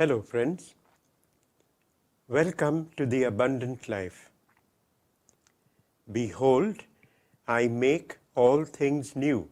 [0.00, 0.62] Hello, friends.
[2.36, 4.30] Welcome to the abundant life.
[6.18, 6.84] Behold,
[7.56, 9.44] I make all things new.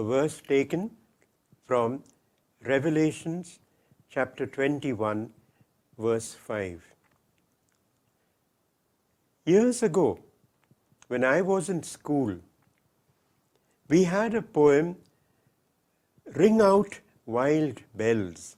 [0.00, 0.84] A verse taken
[1.66, 1.98] from
[2.68, 3.58] Revelations
[4.10, 5.28] chapter 21,
[5.98, 6.80] verse 5.
[9.44, 10.20] Years ago,
[11.08, 12.36] when I was in school,
[13.88, 14.94] we had a poem,
[16.36, 18.54] Ring Out Wild Bells.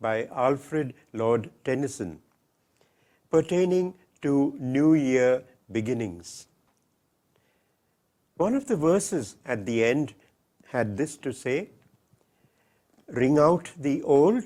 [0.00, 2.20] by Alfred Lord Tennyson
[3.30, 5.42] pertaining to New Year
[5.72, 6.46] beginnings.
[8.36, 10.14] One of the verses at the end
[10.68, 11.70] had this to say
[13.08, 14.44] Ring out the old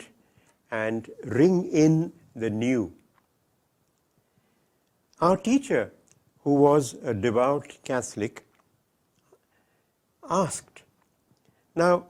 [0.71, 2.93] and ring in the new.
[5.19, 5.91] Our teacher,
[6.45, 8.45] who was a devout Catholic,
[10.29, 10.83] asked,
[11.75, 12.05] Now,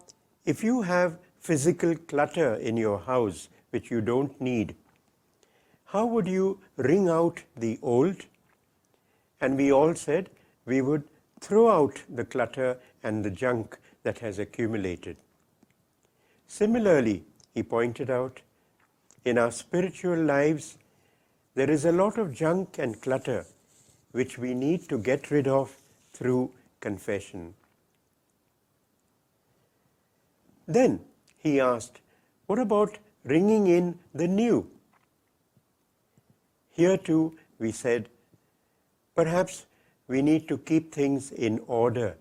[0.44, 4.74] if you have physical clutter in your house which you don't need.
[5.86, 8.16] How would you wring out the old?
[9.40, 10.28] And we all said
[10.66, 11.02] we would
[11.40, 15.16] throw out the clutter and the junk that has accumulated.
[16.46, 17.24] Similarly,
[17.54, 18.40] he pointed out,
[19.24, 20.76] in our spiritual lives,
[21.54, 23.46] there is a lot of junk and clutter
[24.12, 25.74] which we need to get rid of
[26.12, 27.54] through confession.
[30.66, 31.00] Then,
[31.40, 32.00] he asked,
[32.46, 34.70] What about ringing in the new?
[36.70, 38.08] Here too, we said,
[39.14, 39.66] Perhaps
[40.06, 42.16] we need to keep things in order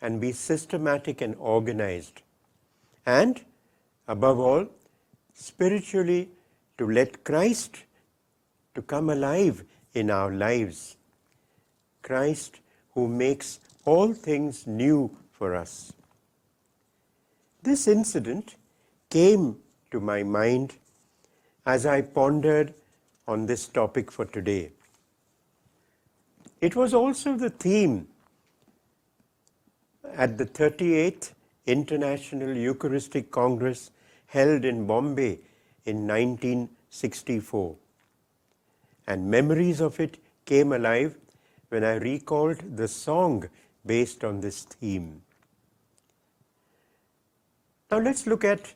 [0.00, 2.22] and be systematic and organized.
[3.06, 3.40] And,
[4.08, 4.66] above all,
[5.34, 6.28] spiritually,
[6.78, 7.84] to let Christ
[8.74, 9.62] to come alive
[9.94, 10.96] in our lives.
[12.02, 12.58] Christ
[12.94, 15.92] who makes all things new for us.
[17.64, 18.56] This incident
[19.08, 19.56] came
[19.92, 20.72] to my mind
[21.64, 22.74] as I pondered
[23.28, 24.72] on this topic for today.
[26.60, 28.08] It was also the theme
[30.16, 31.30] at the 38th
[31.66, 33.92] International Eucharistic Congress
[34.26, 35.38] held in Bombay
[35.84, 37.76] in 1964.
[39.06, 41.14] And memories of it came alive
[41.68, 43.48] when I recalled the song
[43.86, 45.22] based on this theme.
[47.92, 48.72] Now let's look at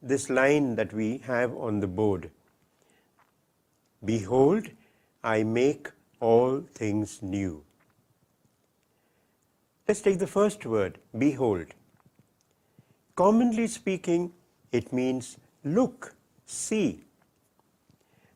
[0.00, 2.30] this line that we have on the board.
[4.04, 4.68] Behold,
[5.24, 5.88] I make
[6.20, 7.64] all things new.
[9.88, 11.74] Let's take the first word, behold.
[13.16, 14.32] Commonly speaking,
[14.70, 16.14] it means look,
[16.44, 17.00] see.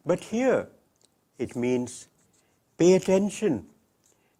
[0.05, 0.67] But here,
[1.39, 2.09] it means
[2.79, 3.65] pay attention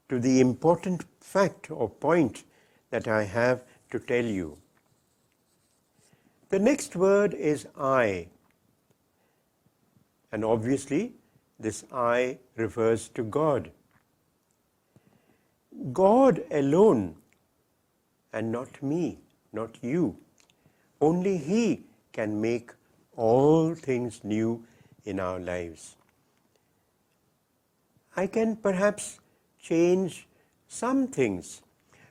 [0.09, 2.43] to the important fact or point
[2.91, 4.59] that I have to tell you.
[6.51, 8.27] The next word is I.
[10.33, 11.13] And obviously,
[11.61, 13.71] this I refers to God.
[15.93, 17.15] God alone,
[18.33, 19.21] and not me,
[19.53, 20.17] not you.
[21.01, 22.73] Only He can make
[23.17, 24.65] all things new
[25.05, 25.95] in our lives.
[28.17, 29.21] I can perhaps
[29.63, 30.27] change
[30.67, 31.63] some things.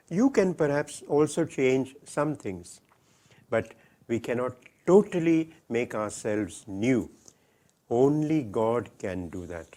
[0.08, 2.80] You can perhaps also change some things.
[3.50, 3.72] But
[4.10, 4.54] We cannot
[4.86, 7.08] totally make ourselves new.
[7.88, 9.76] Only God can do that.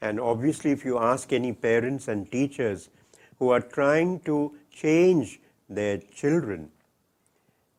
[0.00, 2.88] And obviously, if you ask any parents and teachers
[3.38, 4.36] who are trying to
[4.82, 6.68] change their children,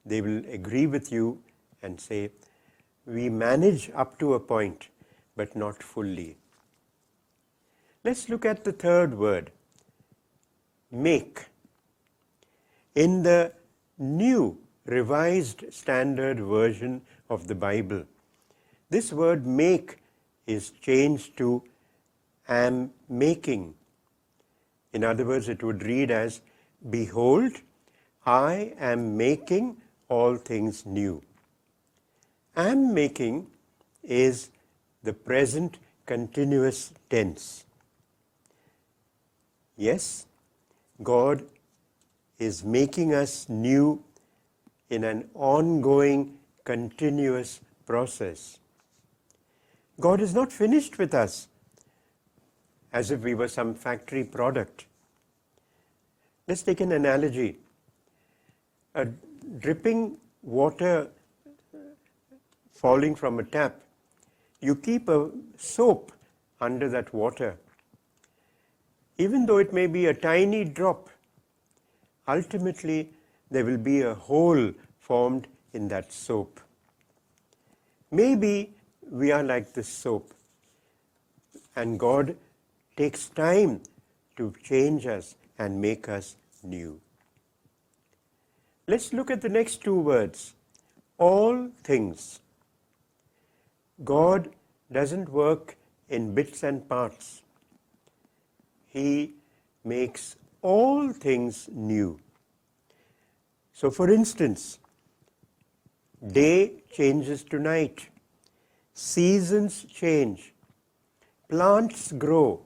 [0.05, 1.41] they will agree with you
[1.83, 2.29] and say,
[3.05, 4.88] we manage up to a point,
[5.35, 6.38] but not fully.
[8.05, 9.51] Let's look at the third word,
[10.99, 11.41] make.
[12.96, 13.52] In the
[13.99, 14.55] New
[14.87, 18.05] revised standard version of the Bible.
[18.89, 19.97] This word make
[20.47, 21.61] is changed to
[22.47, 23.75] am making.
[24.93, 26.41] In other words, it would read as
[26.89, 27.51] Behold,
[28.25, 31.22] I am making all things new.
[32.55, 33.47] Am making
[34.03, 34.51] is
[35.03, 37.66] the present continuous tense.
[39.75, 40.25] Yes,
[41.03, 41.43] God
[42.40, 44.01] is making us new
[44.89, 46.34] in an ongoing,
[46.66, 48.59] continuous process.
[49.99, 51.47] God is not finished with us
[52.93, 54.85] as if we were some factory product.
[56.47, 57.57] Let's take an analogy.
[58.95, 59.05] A
[59.59, 61.09] dripping water
[61.73, 61.78] uh,
[62.73, 63.75] falling from a tap,
[64.61, 66.11] you keep a soap
[66.61, 67.57] under that water.
[69.17, 71.09] Even though it may be a tiny drop,
[72.28, 73.09] ultimately
[73.49, 76.59] there will be a hole formed in that soap.
[78.11, 78.73] Maybe
[79.09, 80.34] we are like this soap,
[81.76, 82.35] and God
[82.96, 83.82] takes time
[84.35, 86.99] to change us and make us new.
[88.88, 90.53] Let's look at the next two words
[91.17, 92.40] all things.
[94.03, 94.50] God
[94.91, 95.76] doesn't work
[96.09, 97.41] in bits and parts.
[98.88, 99.34] He
[99.84, 102.20] makes all things new.
[103.79, 104.79] So, for instance,
[106.38, 108.08] day changes to night,
[108.96, 110.46] seasons change,
[111.47, 112.59] plants grow,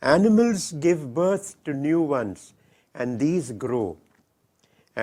[0.00, 2.54] animals give birth to new ones,
[2.94, 3.98] and these grow.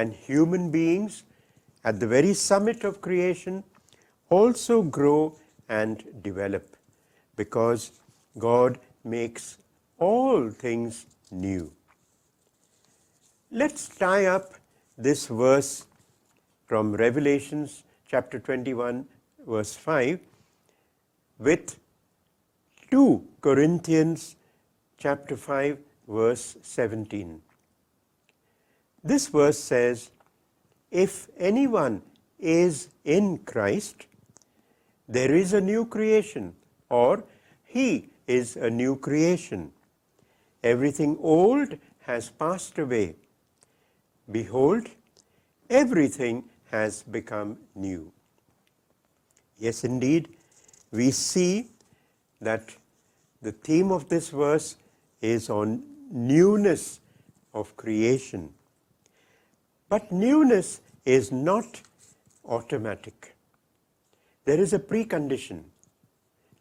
[0.02, 1.22] And human beings,
[1.84, 3.64] at the very summit of creation,
[4.32, 5.36] also grow
[5.70, 6.66] and develop
[7.36, 7.92] because
[8.40, 9.56] God makes
[10.00, 11.72] all things new.
[13.52, 14.56] Let's tie up
[14.98, 15.88] this verse
[16.68, 19.06] from Revelations chapter 21,
[19.48, 20.20] verse 5,
[21.40, 21.80] with
[22.92, 24.36] 2 Corinthians
[24.98, 27.42] chapter 5, verse 17.
[29.04, 30.12] This verse says,
[30.92, 32.04] If anyone
[32.40, 34.06] is in Christ,
[35.10, 36.54] there is a new creation,
[36.90, 37.24] or
[37.66, 39.72] he is a new creation.
[40.64, 43.16] Everything old has passed away.
[44.32, 44.88] Behold,
[45.70, 48.12] everything has become new.
[49.58, 50.30] Yes, indeed,
[50.92, 51.68] we see
[52.40, 52.64] that
[53.42, 54.78] the theme of this verse
[55.22, 57.00] is on newness
[57.54, 58.54] of creation.
[59.90, 61.82] But newness is not
[62.46, 63.36] automatic.
[64.46, 65.64] There is a precondition.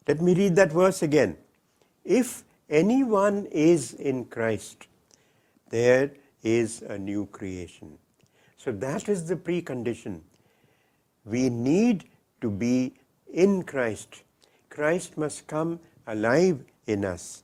[0.07, 1.37] Let me read that verse again.
[2.03, 4.87] If anyone is in Christ,
[5.69, 6.11] there
[6.43, 7.97] is a new creation.
[8.57, 10.19] So that is the precondition.
[11.25, 12.05] We need
[12.41, 12.93] to be
[13.31, 14.23] in Christ.
[14.69, 17.43] Christ must come alive in us.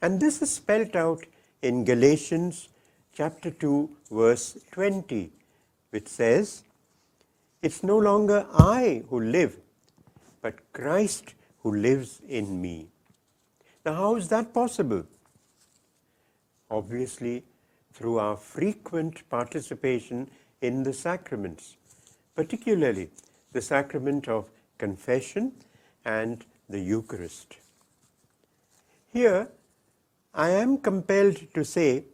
[0.00, 1.24] And this is spelt out
[1.62, 2.68] in Galatians
[3.12, 5.32] chapter 2, verse 20,
[5.90, 6.62] which says,
[7.62, 9.56] It's no longer I who live,
[10.40, 12.86] but Christ who lives in me.
[13.84, 15.04] Now, how is that possible?
[16.70, 17.42] Obviously,
[17.98, 20.30] through our frequent participation
[20.60, 21.76] in the sacraments,
[22.36, 23.10] particularly
[23.52, 24.48] the sacrament of
[24.78, 25.50] confession
[26.04, 27.56] and the Eucharist.
[29.12, 29.48] Here,
[30.32, 32.04] I am compelled to say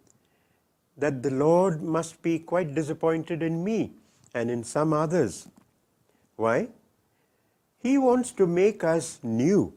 [0.97, 3.93] that the Lord must be quite disappointed in me
[4.35, 5.49] and in some others.
[6.37, 6.69] Why?
[7.83, 9.75] He wants to make us new,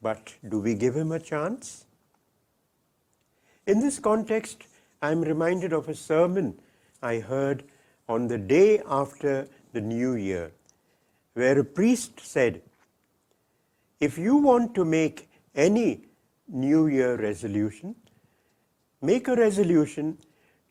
[0.00, 1.84] but do we give him a chance?
[3.66, 4.64] In this context,
[5.00, 6.58] I am reminded of a sermon
[7.00, 7.62] I heard
[8.08, 10.50] on the day after the New Year,
[11.34, 12.62] where a priest said,
[14.00, 16.02] if you want to make any
[16.48, 17.94] New Year resolution,
[19.00, 20.18] make a resolution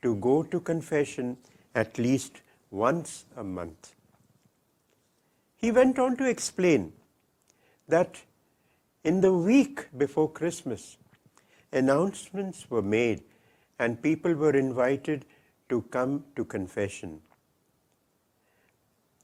[0.01, 1.37] to go to confession
[1.73, 3.93] at least once a month.
[5.55, 6.91] He went on to explain
[7.87, 8.23] that
[9.05, 10.97] in the week before Christmas,
[11.71, 13.23] announcements were made
[13.79, 15.25] and people were invited
[15.69, 17.21] to come to confession.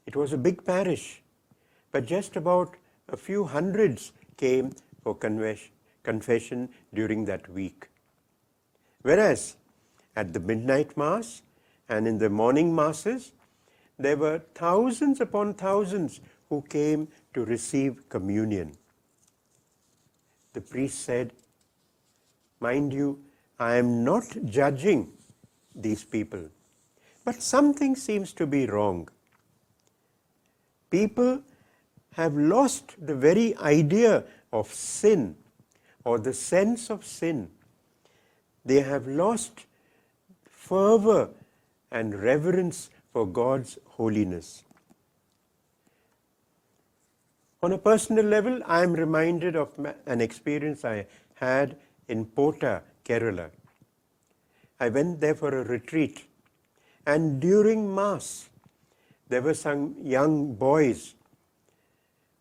[0.06, 1.22] It was a big parish,
[1.90, 2.74] but just about
[3.08, 5.14] a few hundreds came for
[6.02, 7.88] confession during that week.
[9.02, 9.56] Whereas
[10.16, 11.42] at the midnight mass
[11.88, 13.32] and in the morning masses,
[13.98, 18.76] there were thousands upon thousands who came to receive communion.
[20.52, 21.32] The priest said,
[22.60, 23.18] Mind you,
[23.58, 25.12] I am not judging
[25.74, 26.46] these people,
[27.24, 29.08] but something seems to be wrong.
[30.90, 31.40] People
[32.14, 35.36] have lost the very idea of sin
[36.04, 37.48] or the sense of sin.
[38.64, 39.66] They have lost
[40.50, 41.30] fervor
[41.90, 44.64] and reverence for God's holiness.
[47.62, 49.70] On a personal level, I am reminded of
[50.06, 51.76] an experience I had
[52.08, 53.50] in Pota Kerala.
[54.80, 56.24] I went there for a retreat,
[57.06, 58.48] and during Mass,
[59.28, 61.14] there were some young boys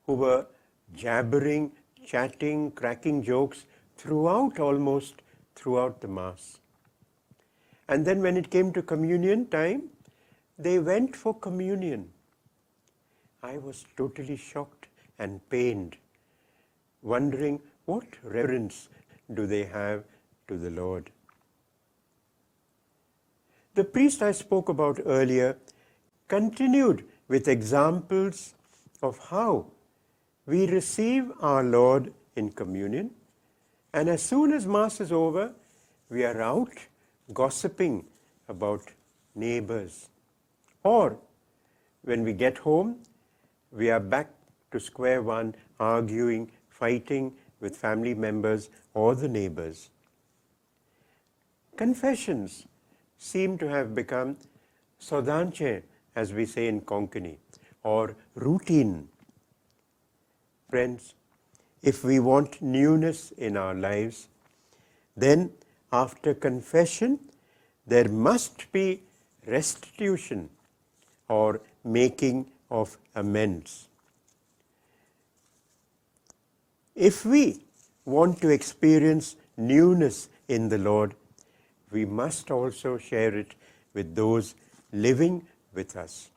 [0.06, 0.46] who were
[0.96, 1.72] jabbering,
[2.06, 3.66] chatting, cracking jokes
[3.98, 5.16] throughout almost
[5.56, 6.60] throughout the Mass.
[7.90, 9.90] And then when it came to communion time,
[10.58, 12.10] they went for communion.
[13.44, 14.88] I was totally shocked
[15.20, 15.98] and pained,
[17.02, 18.88] wondering what reverence
[19.34, 20.04] do they have
[20.54, 21.10] to the Lord.
[23.76, 25.58] The priest I spoke about earlier
[26.28, 28.54] continued with examples
[29.02, 29.66] of how
[30.46, 33.10] we receive our Lord in communion,
[33.94, 35.52] and as soon as Mass is over,
[36.12, 36.72] we are out
[37.34, 38.06] gossiping
[38.48, 38.82] about
[39.36, 40.10] neighbors.
[40.84, 41.18] Or
[42.04, 43.00] when we get home,
[43.72, 44.30] we are back
[44.72, 49.90] to square one arguing, fighting with family members or the neighbors.
[51.78, 52.66] confessions
[53.18, 54.36] seem to have become
[55.00, 55.72] sodanche
[56.16, 57.34] as we say in konkani
[57.94, 58.16] or
[58.46, 58.92] routine
[60.74, 61.08] friends
[61.92, 64.20] if we want newness in our lives
[65.26, 65.50] then
[66.02, 67.18] after confession
[67.94, 68.86] there must be
[69.58, 70.44] restitution
[71.40, 71.60] or
[71.98, 72.40] making
[72.82, 73.74] of amends
[77.10, 77.44] if we
[78.06, 80.22] want to experience newness
[80.58, 81.14] in the lord
[81.94, 83.54] we must also share it
[83.94, 84.56] with those
[84.92, 85.44] living
[85.74, 86.30] with us.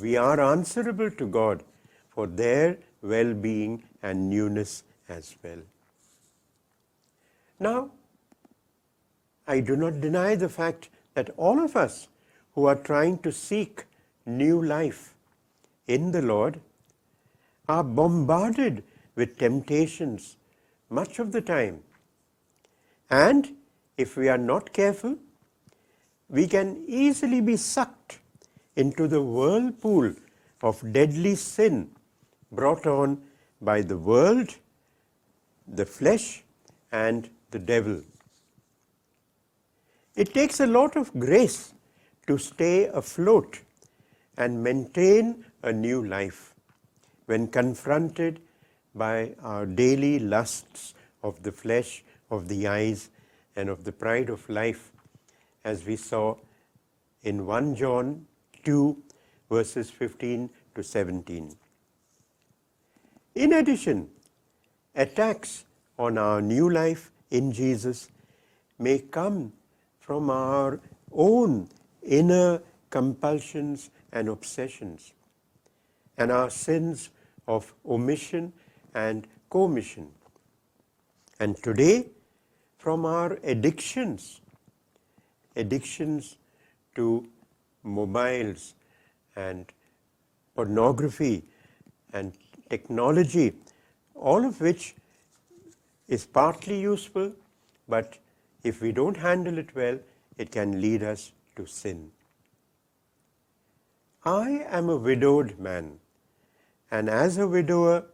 [0.00, 1.64] We are answerable to God
[2.08, 5.60] for their well-being and newness as well.
[7.58, 7.90] Now,
[9.46, 12.08] I do not deny the fact that all of us
[12.54, 13.84] who are trying to seek
[14.24, 15.14] new life
[15.88, 16.60] in the Lord
[17.68, 18.84] are bombarded
[19.14, 20.36] with temptations
[20.88, 21.82] much of the time,
[23.10, 23.48] and
[24.06, 25.16] if we are not careful,
[26.30, 26.68] we can
[27.04, 28.18] easily be sucked
[28.84, 30.14] into the whirlpool
[30.68, 31.82] of deadly sin
[32.60, 33.18] brought on
[33.60, 34.54] by the world,
[35.80, 36.26] the flesh,
[36.92, 38.00] and the devil.
[40.16, 41.74] It takes a lot of grace
[42.26, 43.60] to stay afloat
[44.38, 46.54] and maintain a new life
[47.26, 48.40] when confronted
[48.94, 53.10] by our daily lusts of the flesh, of the eyes.
[53.56, 54.92] and of the pride of life,
[55.64, 56.34] as we saw
[57.22, 58.26] in 1 John
[58.64, 58.96] 2,
[59.50, 61.56] verses 15 to 17.
[63.34, 64.08] In addition,
[64.94, 65.64] attacks
[65.98, 68.08] on our new life in Jesus
[68.78, 69.52] may come
[70.00, 70.80] from our
[71.12, 71.68] own
[72.02, 75.12] inner compulsions and obsessions
[76.16, 77.10] and our sins
[77.46, 78.52] of omission
[78.94, 80.08] and commission.
[81.38, 82.06] And today,
[82.80, 84.40] from our addictions,
[85.54, 86.36] addictions
[86.94, 87.08] to
[87.82, 88.74] mobiles
[89.36, 89.72] and
[90.54, 91.42] pornography
[92.14, 92.32] and
[92.70, 93.52] technology,
[94.14, 94.94] all of which
[96.08, 97.30] is partly useful,
[97.88, 98.18] but
[98.64, 99.98] if we don't handle it well,
[100.38, 102.10] it can lead us to sin.
[104.24, 105.98] I am a widowed man,
[106.90, 108.04] and as a widower,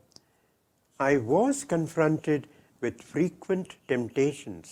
[0.99, 2.45] I was confronted
[2.87, 4.67] with frequent temptations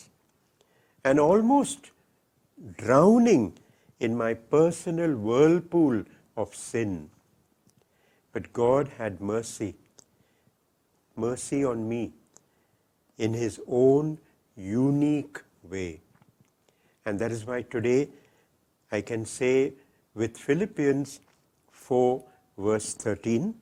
[1.09, 1.87] and almost
[2.83, 3.47] drowning
[4.06, 5.97] in my personal whirlpool
[6.42, 6.92] of sin.
[8.33, 9.71] But God had mercy,
[11.26, 12.02] mercy on me
[13.26, 14.12] in His own
[14.76, 15.40] unique
[15.75, 15.90] way.
[17.06, 18.00] And that is why today
[18.92, 19.56] I can say
[20.21, 21.18] with Philippians
[21.73, 22.25] 4,
[22.68, 23.52] verse 13,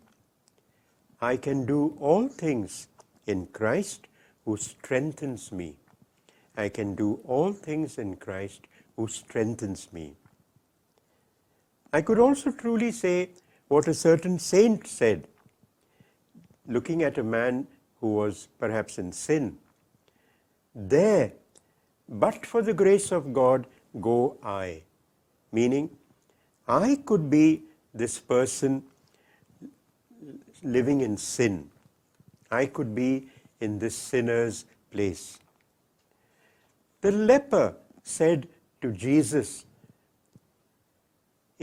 [1.32, 1.82] I can do
[2.12, 2.88] all things
[3.26, 4.08] in Christ
[4.44, 5.74] who strengthens me.
[6.56, 8.60] I can do all things in Christ
[8.96, 10.14] who strengthens me.
[11.92, 13.30] I could also truly say
[13.68, 15.26] what a certain saint said,
[16.66, 17.66] looking at a man
[18.00, 19.56] who was perhaps in sin.
[20.74, 21.32] There,
[22.08, 23.66] but for the grace of God,
[24.00, 24.82] go I.
[25.52, 25.90] Meaning,
[26.66, 27.62] I could be
[27.94, 28.82] this person
[30.62, 31.70] living in sin.
[32.50, 33.28] I could be
[33.66, 34.64] in this sinner's
[34.96, 35.26] place.
[37.00, 37.66] The leper
[38.02, 38.48] said
[38.82, 39.54] to Jesus,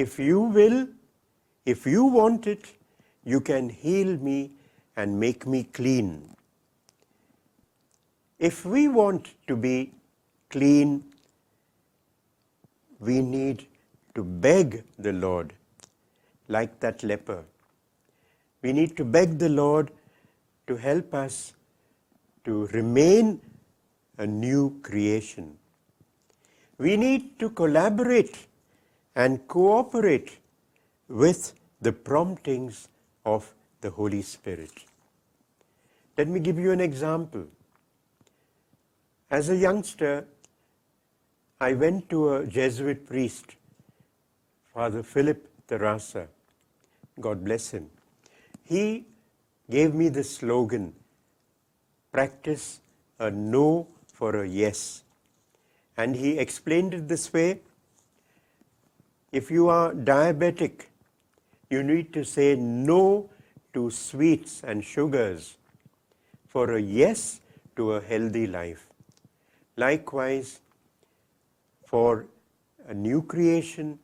[0.05, 0.79] If you will,
[1.75, 2.63] if you want it,
[3.35, 4.37] you can heal me
[4.95, 6.11] and make me clean.
[8.39, 9.75] If we want to be
[10.49, 10.91] clean,
[13.11, 13.65] we need
[14.15, 15.51] to beg the Lord,
[16.59, 17.39] like that leper.
[18.61, 19.91] We need to beg the Lord
[20.67, 21.39] to help us
[22.49, 23.33] to remain
[24.25, 25.49] a new creation.
[26.85, 28.37] We need to collaborate
[29.23, 30.29] and cooperate
[31.23, 31.41] with
[31.87, 32.79] the promptings
[33.33, 34.83] of the Holy Spirit.
[36.17, 37.45] Let me give you an example.
[39.29, 40.13] As a youngster,
[41.61, 43.57] I went to a Jesuit priest,
[44.73, 46.27] Father Philip Terrassa,
[47.27, 47.89] God bless him.
[48.63, 48.85] He
[49.77, 50.87] gave me the slogan,
[52.11, 52.79] practice
[53.19, 55.03] a no for a yes.
[55.97, 57.49] And he explained it this way:
[59.31, 60.85] if you are diabetic,
[61.69, 63.03] you need to say no
[63.73, 65.49] to sweets and sugars
[66.55, 67.23] for a yes
[67.75, 68.87] to a healthy life.
[69.77, 70.59] Likewise,
[71.91, 72.25] for
[72.87, 73.99] a new creation,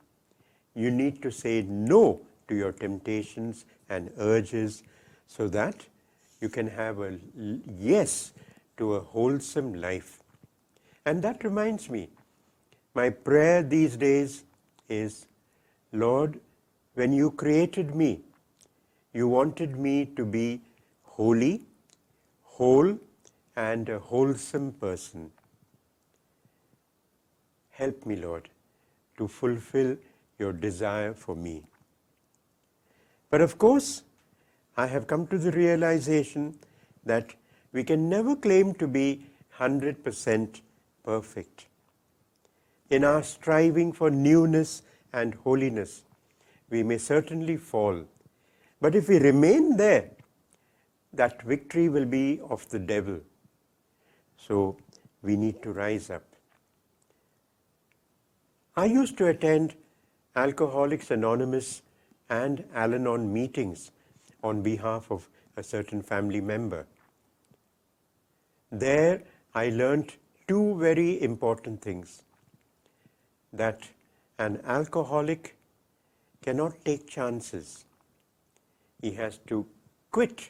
[0.83, 1.61] you need to say
[1.93, 4.83] no to your temptations and urges
[5.39, 5.83] so that
[6.41, 7.17] you can have a
[7.79, 8.33] yes
[8.77, 10.19] to a wholesome life.
[11.05, 12.09] And that reminds me,
[12.93, 14.43] my prayer these days
[14.89, 15.27] is
[15.91, 16.39] Lord,
[16.95, 18.21] when you created me,
[19.13, 20.61] you wanted me to be
[21.03, 21.61] holy,
[22.43, 22.97] whole,
[23.55, 25.31] and a wholesome person.
[27.71, 28.49] Help me, Lord,
[29.17, 29.95] to fulfill
[30.37, 31.63] your desire for me.
[33.29, 34.03] But of course,
[34.77, 36.59] I have come to the realization
[37.05, 37.33] that
[37.71, 39.25] we can never claim to be
[39.57, 40.61] 100%
[41.03, 41.67] perfect.
[42.89, 44.81] In our striving for newness
[45.13, 46.03] and holiness,
[46.69, 48.03] we may certainly fall.
[48.81, 50.09] But if we remain there,
[51.13, 53.21] that victory will be of the devil.
[54.37, 54.75] So
[55.21, 56.23] we need to rise up.
[58.75, 59.75] I used to attend
[60.35, 61.81] Alcoholics Anonymous
[62.29, 63.91] and Al Anon meetings
[64.49, 66.85] on behalf of a certain family member.
[68.85, 69.21] There,
[69.61, 70.11] I learned
[70.47, 72.15] two very important things
[73.61, 73.87] that
[74.37, 75.51] an alcoholic
[76.47, 77.69] cannot take chances,
[79.01, 79.65] he has to
[80.11, 80.43] quit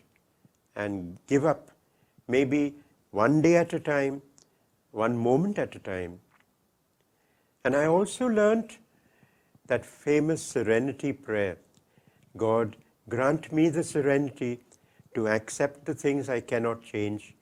[0.75, 1.71] and give up,
[2.27, 2.61] maybe
[3.11, 4.21] one day at a time,
[5.03, 6.19] one moment at a time.
[7.63, 8.75] And I also learned
[9.67, 11.57] that famous serenity prayer
[12.45, 12.75] God.
[13.09, 14.61] Grant me the serenity
[15.13, 17.35] to accept the things I cannot change,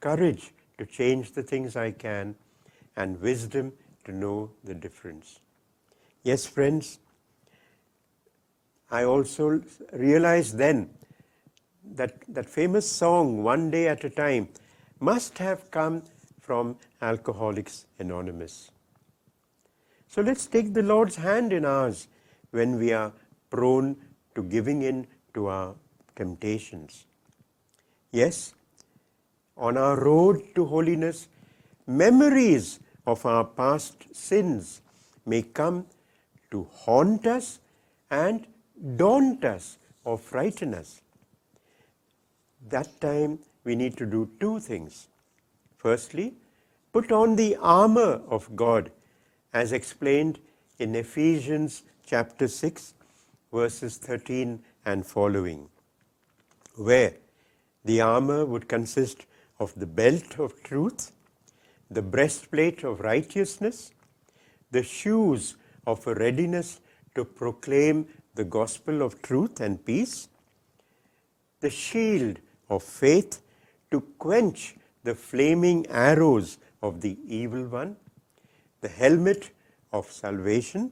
[0.00, 2.34] courage to change the things I can,
[2.96, 3.72] and wisdom
[4.04, 5.40] to know the difference.
[6.22, 6.98] Yes, friends,
[8.90, 10.90] I also realized then
[11.94, 14.48] that that famous song, One Day at a Time,
[15.00, 16.02] must have come
[16.40, 18.70] from Alcoholics Anonymous.
[20.08, 22.08] So let's take the Lord's hand in ours
[22.50, 23.12] when we are
[23.50, 23.96] prone
[24.34, 25.74] to giving in to our
[26.16, 27.06] temptations.
[28.10, 28.54] Yes,
[29.56, 31.28] on our road to holiness,
[31.86, 34.80] memories of our past sins
[35.26, 35.86] may come
[36.50, 37.60] to haunt us
[38.10, 38.46] and
[38.96, 41.00] daunt us or frighten us.
[42.68, 45.08] That time we need to do two things.
[45.78, 46.34] Firstly,
[46.92, 48.90] put on the armor of God
[49.54, 50.38] as explained
[50.78, 52.94] in Ephesians chapter 6,
[53.52, 55.68] verses 13 and following,
[56.76, 57.14] where
[57.84, 59.26] the armor would consist
[59.60, 61.12] of the belt of truth,
[61.90, 63.92] the breastplate of righteousness,
[64.70, 66.80] the shoes of a readiness
[67.14, 70.28] to proclaim the gospel of truth and peace,
[71.60, 72.38] the shield
[72.70, 73.42] of faith
[73.90, 77.96] to quench the flaming arrows of the evil one,
[78.80, 79.50] the helmet
[79.92, 80.90] of salvation.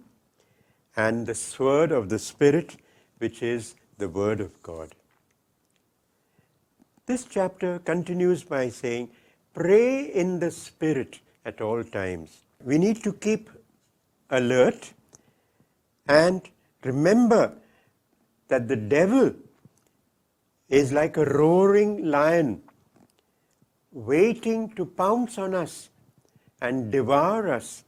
[1.09, 2.77] and the sword of the Spirit,
[3.19, 4.95] which is the Word of God.
[7.11, 9.09] This chapter continues by saying,
[9.55, 12.41] Pray in the Spirit at all times.
[12.73, 13.49] We need to keep
[14.39, 14.93] alert
[16.09, 16.43] and
[16.85, 17.45] remember
[18.49, 19.33] that the devil
[20.69, 22.61] is like a roaring lion
[23.91, 25.89] waiting to pounce on us
[26.61, 27.85] and devour us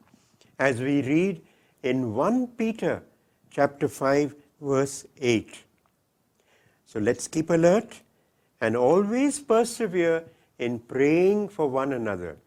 [0.59, 1.41] as we read.
[1.83, 3.03] in 1 Peter
[3.51, 5.63] chapter 5 verse 8.
[6.85, 8.01] So let's keep alert
[8.61, 10.23] and always persevere
[10.59, 12.37] in praying for one another.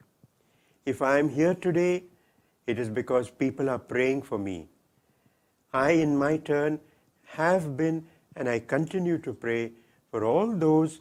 [0.87, 2.05] If I am here today,
[2.67, 4.69] it is because people are praying for me.
[5.75, 6.81] I, in my turn,
[7.27, 9.73] have been and I continue to pray
[10.11, 11.01] for all those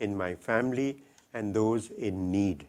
[0.00, 1.02] in my family
[1.34, 2.66] and those in need.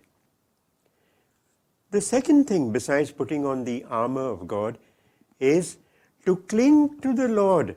[1.91, 4.77] The second thing, besides putting on the armor of God,
[5.39, 5.77] is
[6.25, 7.75] to cling to the Lord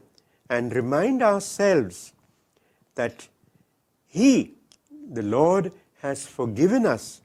[0.49, 2.13] and remind ourselves
[2.95, 3.29] that
[4.07, 4.55] He,
[5.13, 7.21] the Lord, has forgiven us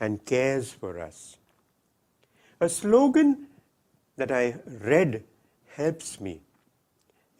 [0.00, 1.36] and cares for us.
[2.60, 3.46] A slogan
[4.16, 5.24] that I read
[5.74, 6.40] helps me.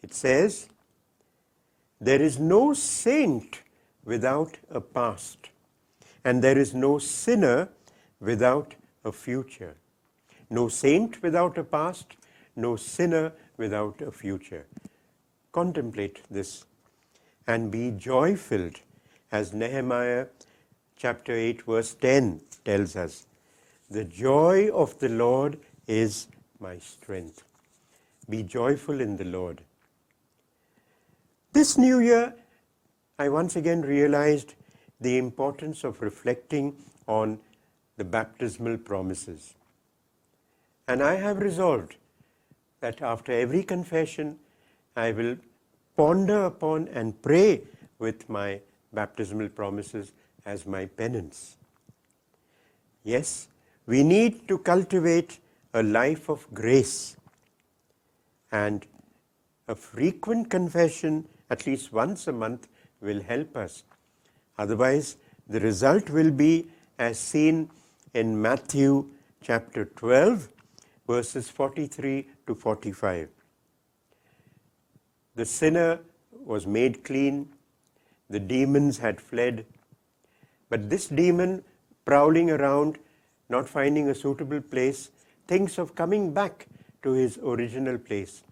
[0.03, 0.67] It says,
[1.99, 3.61] There is no saint
[4.03, 5.49] without a past,
[6.23, 7.69] and there is no sinner
[8.19, 9.75] without a future.
[10.49, 12.15] No saint without a past,
[12.55, 14.65] no sinner without a future.
[15.51, 16.65] Contemplate this
[17.47, 18.79] and be joy filled,
[19.31, 20.27] as Nehemiah
[20.95, 23.25] chapter 8, verse 10 tells us
[23.91, 26.27] The joy of the Lord is
[26.59, 27.43] my strength.
[28.29, 29.61] Be joyful in the Lord.
[31.53, 32.33] This new year,
[33.19, 34.55] I once again realized
[34.99, 36.75] the importance of reflecting
[37.07, 37.39] on
[37.97, 39.53] the baptismal promises.
[40.87, 41.95] And I have resolved
[42.81, 44.37] that after every confession
[44.95, 45.37] I will
[45.97, 47.61] ponder upon and pray
[47.99, 48.59] with my
[48.93, 50.13] baptismal promises
[50.45, 51.57] as my penance.
[53.03, 53.47] Yes,
[53.85, 55.39] we need to cultivate
[55.73, 57.17] a life of grace
[58.51, 58.85] and
[59.67, 62.67] a frequent confession at least once a month
[63.01, 63.83] will help us.
[64.57, 67.69] Otherwise, the result will be as seen
[68.13, 69.09] in Matthew
[69.43, 70.47] chapter 12,
[71.07, 73.29] verses 43 to 45.
[75.35, 75.99] The sinner
[76.31, 77.49] was made clean,
[78.29, 79.65] the demons had fled,
[80.69, 81.63] but this demon,
[82.05, 82.97] prowling around,
[83.49, 85.11] not finding a suitable place,
[85.47, 86.67] thinks of coming back
[87.03, 88.43] to his original place.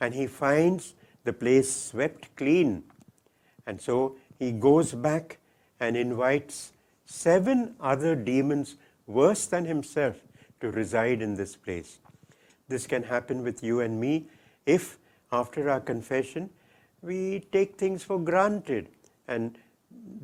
[0.00, 2.82] And he finds the place swept clean.
[3.66, 5.38] And so he goes back
[5.80, 6.72] and invites
[7.06, 10.16] seven other demons worse than himself
[10.60, 11.98] to reside in this place.
[12.68, 14.24] this can happen with you and me
[14.66, 14.98] if
[15.32, 16.48] after our confession
[17.02, 18.88] we take things for granted
[19.26, 19.58] and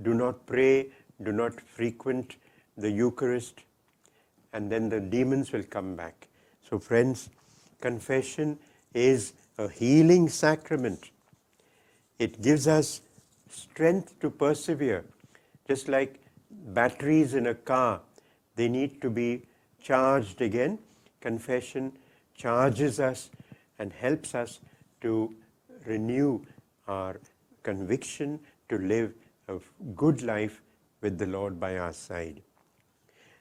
[0.02, 0.86] do not pray
[1.22, 2.36] do not frequent
[2.76, 3.60] the eucharist
[4.52, 6.28] and then the demons will come back
[6.68, 7.22] so friends
[7.80, 8.58] confession
[9.06, 11.10] is a healing sacrament
[12.18, 12.90] it gives us
[13.62, 15.04] strength to persevere
[15.68, 16.18] just like
[16.80, 18.00] batteries in a car
[18.56, 19.28] they need to be
[19.82, 20.78] charged again
[21.20, 21.92] confession
[22.34, 23.30] charges us
[23.78, 24.60] and helps us
[25.00, 25.34] to
[25.86, 26.40] renew
[26.88, 27.20] our
[27.62, 29.12] conviction to live
[29.48, 29.56] a
[29.94, 30.60] good life
[31.00, 32.42] with the Lord by our side.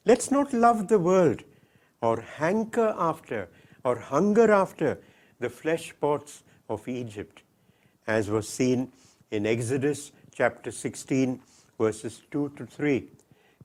[0.06, 1.43] Let's not love the world
[2.01, 3.49] or hanker after
[3.84, 4.99] or hunger after
[5.39, 7.41] the flesh pots of Egypt,
[8.08, 8.91] as was seen
[9.32, 11.39] in Exodus chapter 16,
[11.77, 13.08] verses 2 to 3,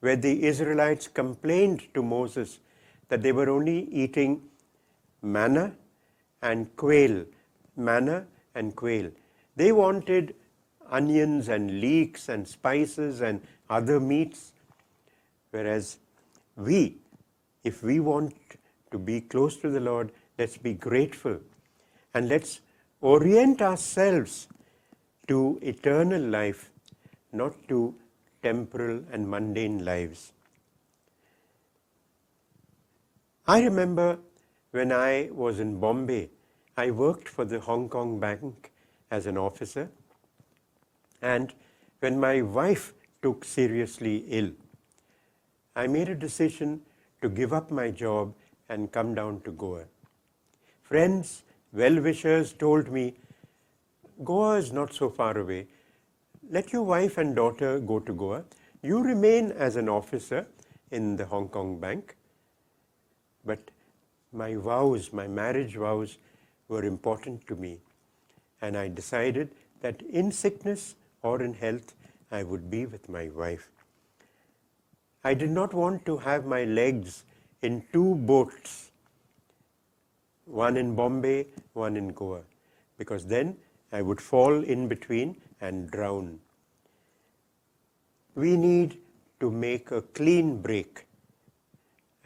[0.00, 2.58] where the Israelites complained to Moses
[3.08, 4.42] that they were only eating.
[5.22, 5.72] manna
[6.42, 7.24] and quail,
[7.76, 9.10] manna and quail.
[9.56, 10.34] They wanted
[10.90, 14.52] onions and leeks and spices and other meats.
[15.50, 15.98] Whereas
[16.56, 16.96] we,
[17.64, 18.34] if we want
[18.92, 21.38] to be close to the Lord, let's be grateful
[22.14, 22.60] and let's
[23.00, 24.46] orient ourselves
[25.26, 26.70] to eternal life,
[27.32, 27.94] not to
[28.42, 30.32] temporal and mundane lives.
[33.46, 34.18] I remember
[34.70, 36.28] When I was in Bombay,
[36.76, 38.70] I worked for the Hong Kong Bank
[39.10, 39.90] as an officer.
[41.22, 41.54] And
[42.00, 44.50] when my wife took seriously ill,
[45.74, 46.82] I made a decision
[47.22, 48.34] to give up my job
[48.68, 49.84] and come down to Goa.
[50.82, 53.14] Friends, well wishers told me
[54.22, 55.66] Goa is not so far away.
[56.50, 58.44] Let your wife and daughter go to Goa.
[58.82, 60.46] You remain as an officer
[60.90, 62.16] in the Hong Kong Bank.
[63.46, 63.70] But
[64.32, 66.18] my vows, my marriage vows
[66.68, 67.78] were important to me.
[68.60, 71.94] And I decided that in sickness or in health,
[72.30, 73.68] I would be with my wife.
[75.24, 77.24] I did not want to have my legs
[77.62, 78.90] in two boats,
[80.44, 82.42] one in Bombay, one in Goa,
[82.98, 83.56] because then
[83.92, 86.38] I would fall in between and drown.
[88.34, 88.98] We need
[89.40, 91.06] to make a clean break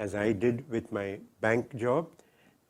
[0.02, 2.08] as I did with my bank job,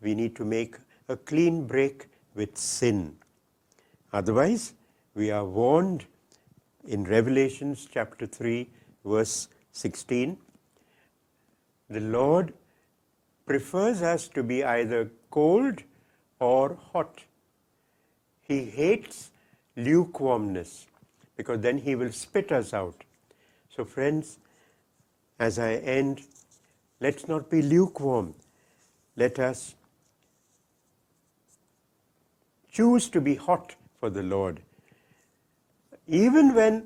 [0.03, 0.77] we need to make
[1.09, 3.17] a clean break with sin.
[4.13, 4.75] Otherwise,
[5.15, 6.05] we are warned
[6.87, 8.69] in Revelations chapter 3,
[9.07, 10.37] verse 16
[11.89, 12.53] the Lord
[13.47, 15.83] prefers us to be either cold
[16.41, 17.21] or hot.
[18.41, 19.31] He hates
[19.77, 20.87] lukewarmness
[21.37, 23.05] because then he will spit us out.
[23.77, 24.39] So, friends,
[25.39, 26.23] as I end,
[27.03, 28.33] let's not be lukewarm.
[29.17, 29.75] Let us
[32.71, 34.61] choose to be hot for the Lord.
[36.07, 36.79] Even when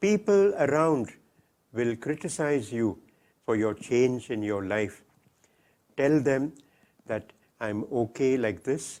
[0.00, 1.10] people around
[1.72, 2.98] will criticize you
[3.44, 5.02] for your change in your life,
[5.96, 6.52] tell them
[7.08, 9.00] that I'm okay like this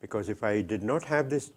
[0.00, 1.50] because if I did not have this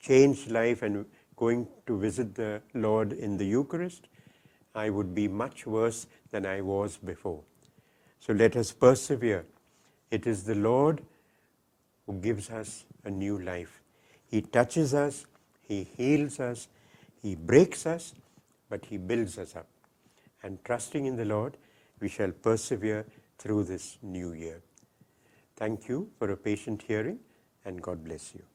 [0.00, 4.08] changed life and going to visit the Lord in the Eucharist,
[4.74, 7.42] I would be much worse than I was before.
[8.24, 9.44] So let us persevere.
[10.12, 11.02] It is the Lord
[12.06, 13.80] who gives us a new life.
[14.30, 15.26] He touches us,
[15.66, 16.68] He heals us,
[17.20, 18.14] He breaks us,
[18.70, 19.66] but He builds us up.
[20.44, 21.56] And trusting in the Lord,
[22.00, 23.04] we shall persevere
[23.38, 24.60] through this new year.
[25.56, 27.18] Thank you for a patient hearing,
[27.64, 28.51] and God bless you.